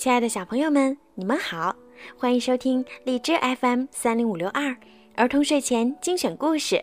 [0.00, 1.76] 亲爱的小朋友们，你们好，
[2.16, 4.74] 欢迎收听荔枝 FM 三零五六二
[5.14, 6.82] 儿童睡前精选故事，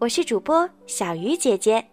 [0.00, 1.86] 我是主播小鱼姐姐。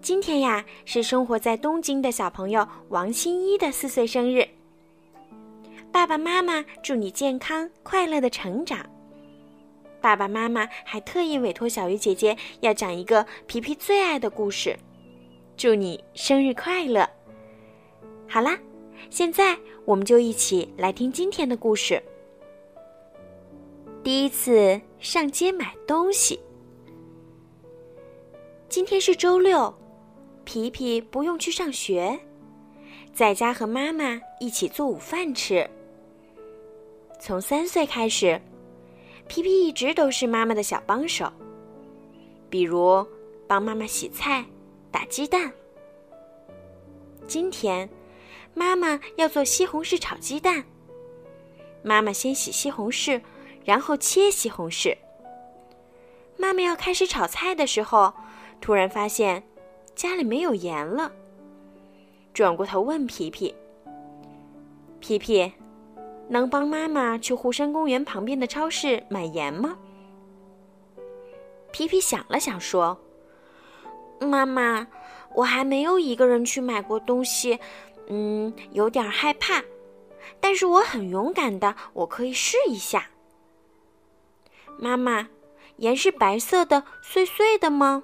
[0.00, 4.46] 今天呀，是生活在东京的小朋友王新一的四岁生日。
[5.90, 8.88] 爸爸妈妈祝你健康快乐的成长。
[10.00, 14.78] 爸爸妈妈还特意委托小鱼姐姐要讲一个皮皮最爱的故事，
[15.56, 17.04] 祝你生日快乐。
[18.28, 18.56] 好啦。
[19.10, 22.02] 现在，我们就一起来听今天的故事。
[24.02, 26.38] 第一次上街买东西。
[28.68, 29.72] 今天是周六，
[30.44, 32.18] 皮皮不用去上学，
[33.12, 35.68] 在家和妈妈一起做午饭吃。
[37.20, 38.40] 从三岁开始，
[39.26, 41.32] 皮皮一直都是妈妈的小帮手，
[42.50, 43.04] 比如
[43.46, 44.44] 帮妈妈洗菜、
[44.90, 45.50] 打鸡蛋。
[47.26, 47.88] 今天。
[48.58, 50.64] 妈妈要做西红柿炒鸡蛋。
[51.82, 53.20] 妈妈先洗西红柿，
[53.66, 54.96] 然后切西红柿。
[56.38, 58.14] 妈妈要开始炒菜的时候，
[58.58, 59.42] 突然发现
[59.94, 61.12] 家里没有盐了。
[62.32, 63.54] 转过头问皮皮
[65.00, 65.52] ：“皮皮，
[66.26, 69.76] 能帮妈妈去湖山公园旁边的超市买盐吗？”
[71.72, 72.98] 皮皮想了想说
[74.18, 74.86] ：“妈妈，
[75.34, 77.58] 我还没有一个人去买过东西。”
[78.08, 79.62] 嗯，有点害怕，
[80.40, 83.10] 但是我很勇敢的，我可以试一下。
[84.78, 85.28] 妈妈，
[85.76, 88.02] 盐是白色的、碎碎的吗？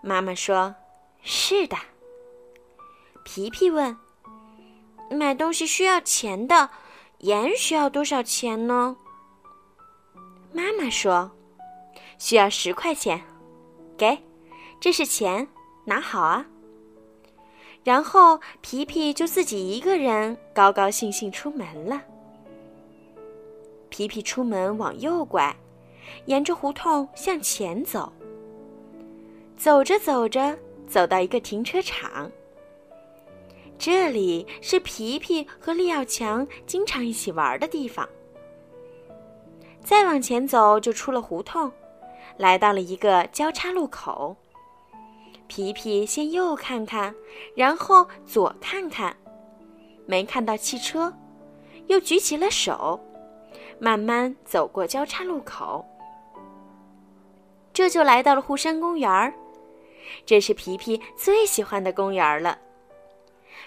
[0.00, 0.74] 妈妈说
[1.22, 1.76] ：“是的。”
[3.24, 3.96] 皮皮问
[5.10, 6.70] ：“买东西需要钱的，
[7.18, 8.96] 盐需要多少钱呢？”
[10.52, 11.30] 妈妈说
[12.18, 13.22] ：“需要十块钱。”
[13.96, 14.18] 给，
[14.80, 15.46] 这是钱，
[15.84, 16.44] 拿好啊。
[17.84, 22.02] 然后皮皮就自己一个人高高兴兴出门了。
[23.88, 25.54] 皮皮出门往右拐，
[26.26, 28.12] 沿着胡同向前走。
[29.56, 30.56] 走着走着，
[30.86, 32.30] 走到一个停车场。
[33.78, 38.08] 这里是皮皮和利奥强经常一起玩的地方。
[39.82, 41.70] 再往前走，就出了胡同，
[42.36, 44.36] 来到了一个交叉路口。
[45.54, 47.14] 皮皮先右看看，
[47.54, 49.14] 然后左看看，
[50.06, 51.12] 没看到汽车，
[51.88, 52.98] 又举起了手，
[53.78, 55.84] 慢慢走过交叉路口。
[57.70, 59.34] 这就来到了护山公园儿，
[60.24, 62.56] 这是皮皮最喜欢的公园了。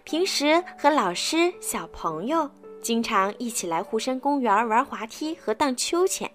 [0.04, 2.50] 平时和老师、小朋友
[2.82, 6.32] 经常一起来护山公园玩滑梯和荡秋千，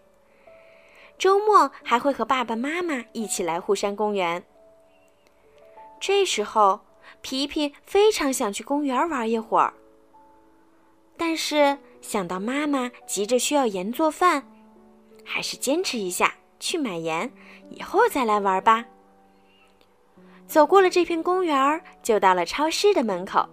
[1.18, 4.40] 周末还会和爸爸妈妈一起来护山公园。
[6.00, 6.80] 这时候，
[7.20, 9.74] 皮皮非常想去公园玩一会儿。
[11.16, 14.42] 但是想到妈妈急着需要盐做饭，
[15.24, 17.30] 还是坚持一下去买盐，
[17.68, 18.86] 以后再来玩吧。
[20.46, 23.46] 走过了这片公园，就到了超市的门口。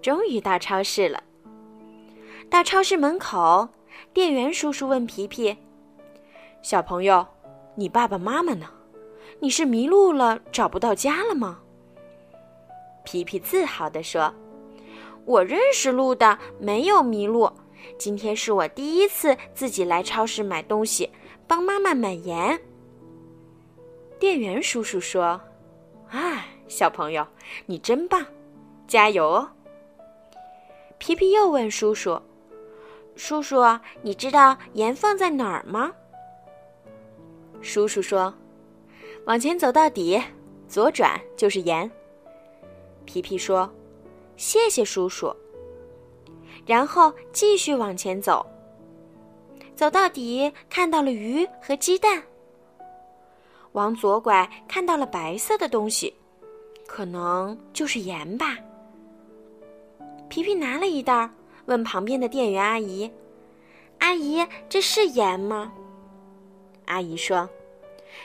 [0.00, 1.22] 终于到超市了。
[2.48, 3.68] 到超市门口，
[4.14, 5.54] 店员叔叔问皮皮
[6.62, 7.26] ：“小朋友，
[7.74, 8.66] 你爸爸妈妈呢？”
[9.42, 11.60] 你是迷路了，找不到家了吗？
[13.04, 14.32] 皮皮自豪地说
[15.24, 17.50] ：“我认识路的，没有迷路。
[17.98, 21.10] 今天是我第一次自己来超市买东西，
[21.46, 22.60] 帮妈妈买盐。”
[24.20, 25.40] 店员叔叔说
[26.12, 27.26] ：“啊，小朋友，
[27.64, 28.22] 你真棒，
[28.86, 29.50] 加油哦！”
[30.98, 32.20] 皮皮又问叔叔
[33.16, 33.62] ：“叔叔，
[34.02, 35.90] 你知道盐放在哪儿吗？”
[37.62, 38.34] 叔叔说。
[39.26, 40.20] 往前走到底，
[40.66, 41.90] 左转就是盐。
[43.04, 43.70] 皮皮说
[44.36, 45.34] ：“谢谢叔叔。”
[46.66, 48.44] 然后继续往前走。
[49.74, 52.22] 走到底，看到了鱼和鸡蛋。
[53.72, 56.12] 往左拐，看到了白色的东西，
[56.86, 58.58] 可能就是盐吧。
[60.28, 61.30] 皮皮拿了一袋，
[61.66, 63.10] 问旁边的店员阿姨
[63.98, 65.72] ：“阿姨，这是盐吗？”
[66.86, 67.48] 阿姨说：“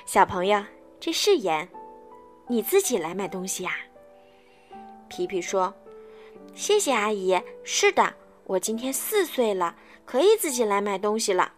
[0.06, 0.62] 小朋友。”
[1.00, 1.68] 这是盐，
[2.48, 3.76] 你自己来买东西呀？
[5.08, 5.74] 皮皮说
[6.56, 8.14] ：“谢谢阿姨。”是的，
[8.46, 9.76] 我今天四岁了，
[10.06, 11.54] 可以自己来买东西了。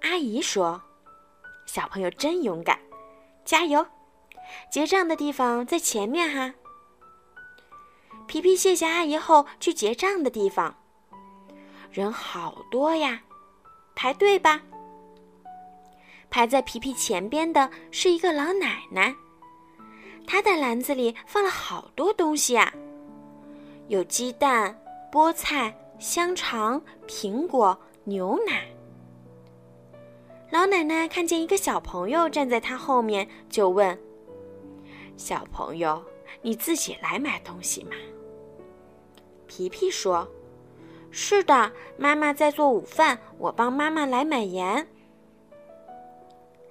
[0.00, 0.80] 阿姨说
[1.66, 2.78] ：“小朋友真勇敢，
[3.44, 3.86] 加油！
[4.72, 6.54] 结账的地方在前面哈。”
[8.26, 10.74] 皮皮谢谢阿姨后，去结账的地方，
[11.90, 13.20] 人好多呀，
[13.94, 14.62] 排队吧。
[16.30, 19.14] 排在皮皮前边的是一个老奶奶，
[20.26, 22.72] 她的篮子里放了好多东西啊，
[23.88, 24.78] 有鸡蛋、
[25.10, 28.66] 菠菜、香肠、苹果、牛奶。
[30.50, 33.98] 老奶奶看见一个小朋友站在她后面，就问
[35.16, 36.02] ：“小朋友，
[36.42, 37.90] 你自己来买东西吗？”
[39.46, 40.28] 皮皮说
[41.10, 44.86] ：“是的，妈妈在做午饭，我帮妈妈来买盐。”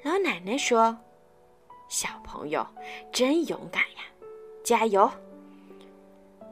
[0.03, 0.95] 老奶奶说
[1.89, 2.65] ：“小朋友
[3.11, 4.03] 真勇敢呀，
[4.63, 5.09] 加油！”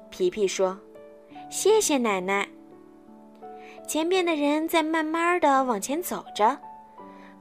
[0.09, 0.77] 皮皮说
[1.49, 2.47] ：“谢谢奶奶。”
[3.87, 6.59] 前边的人在慢慢的往前走着。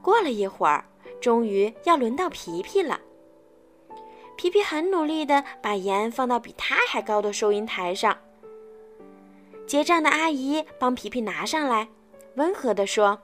[0.01, 0.85] 过了一会儿，
[1.19, 3.01] 终于要轮到皮皮了。
[4.37, 8.15] 皮皮很努力的把盐放到比他还高的收银台上。
[9.65, 11.87] 结账的阿姨帮皮皮拿上来，
[12.35, 13.19] 温和的说：“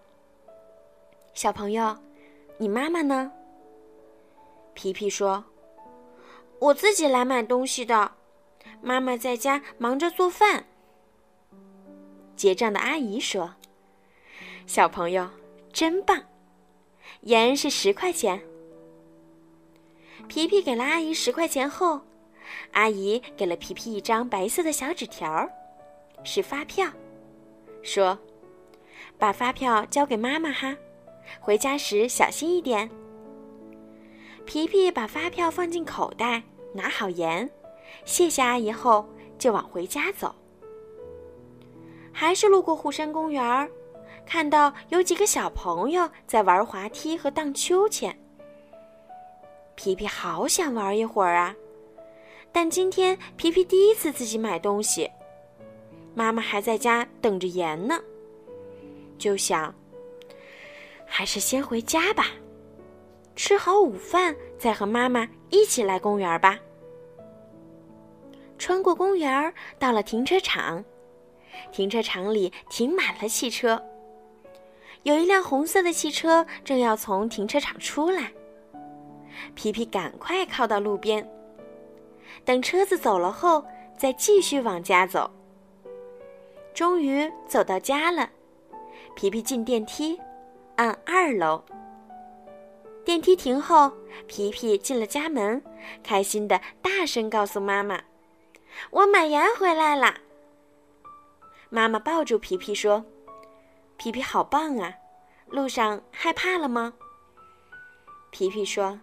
[1.35, 1.95] 小朋友，
[2.61, 3.31] 你妈妈呢？”
[4.75, 5.43] 皮皮说
[6.61, 8.11] ：“我自己来买东西的，
[8.83, 10.65] 妈妈在家忙着做饭。”
[12.37, 13.55] 结账的阿姨说
[14.67, 15.27] ：“小朋友，
[15.73, 16.23] 真棒。”
[17.21, 18.39] 盐是十块钱。
[20.27, 22.01] 皮皮给了阿姨十块钱后，
[22.73, 25.49] 阿姨给了皮皮一张白色的小纸条，
[26.23, 26.87] 是发票，
[27.81, 28.19] 说
[29.17, 30.77] ：“把发票交给妈妈哈，
[31.39, 32.89] 回家时小心一点。”
[34.45, 36.41] 皮皮把发票放进口袋，
[36.73, 37.49] 拿好盐，
[38.05, 39.07] 谢谢阿姨后
[39.37, 40.33] 就往回家走。
[42.11, 43.69] 还是路过湖山公园。
[44.23, 48.15] 看到有几个小朋友在玩滑梯和荡秋千，
[49.75, 51.53] 皮皮好想玩一会儿啊！
[52.51, 55.09] 但今天皮皮第一次自己买东西，
[56.13, 57.99] 妈妈还在家等着盐呢，
[59.17, 59.73] 就想
[61.13, 62.27] 还是先回家吧，
[63.35, 66.57] 吃好午饭再和妈妈一起来公园吧。
[68.57, 70.83] 穿过公园，到了停车场，
[71.69, 73.83] 停车场里停满了汽车。
[75.03, 78.31] 有一辆红色的汽车正要从停车场出来，
[79.53, 81.29] 皮皮赶快靠到路边，
[82.45, 83.65] 等车子走了后
[83.97, 85.29] 再继续往家走。
[86.73, 88.29] 终于走到家了，
[89.13, 90.17] 皮皮进电梯，
[90.81, 91.63] 按二楼。
[93.05, 93.91] 电梯停后，
[94.25, 95.63] 皮皮进了家门，
[96.03, 98.01] 开心的大声告诉妈妈
[98.89, 100.15] ：“我买盐回来了。”
[101.69, 103.05] 妈妈抱住皮皮说。
[103.95, 104.91] 皮皮好棒啊！
[105.45, 106.93] 路上害怕了吗？
[108.31, 108.99] 皮皮说：“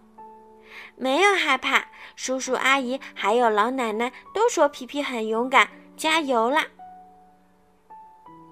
[0.97, 1.87] 没有害怕，
[2.17, 6.67] 叔叔阿姨还有老奶奶都说皮皮很勇敢，加油啦！”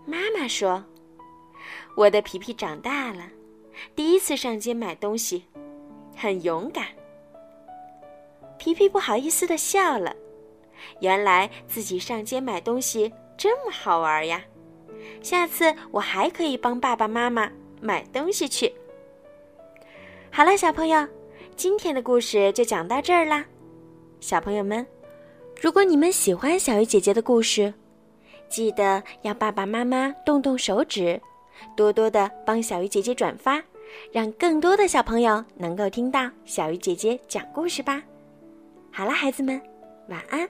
[0.08, 0.86] 妈妈说
[1.98, 3.24] ：“我的皮皮长大了，
[3.96, 5.44] 第一次上街买东西，
[6.16, 6.86] 很勇敢。”
[8.60, 10.16] 皮皮不好意思的笑了，
[11.00, 14.44] 原来自己上街买东西这么好玩呀！
[15.24, 17.52] 下次我还可以帮爸爸妈妈
[17.82, 18.72] 买东西去。
[20.32, 21.04] 好了，小朋友，
[21.56, 23.44] 今天的故事就讲到这儿啦。
[24.20, 24.86] 小朋友们，
[25.60, 27.74] 如果你们喜欢小鱼姐姐的故事，
[28.48, 31.20] 记得要爸爸妈妈动动手指，
[31.76, 33.62] 多多的帮小鱼姐姐转发，
[34.12, 38.02] 让更多的小朋友能够听到小鱼姐姐讲故事吧。
[38.92, 39.62] 好了，孩子们，
[40.10, 40.48] 晚安。